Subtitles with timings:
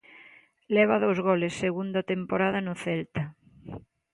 [0.75, 3.23] Leva dous goles, segunda temporada no Celta.